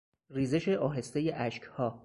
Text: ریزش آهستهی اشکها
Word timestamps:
ریزش 0.29 0.69
آهستهی 0.69 1.31
اشکها 1.31 1.99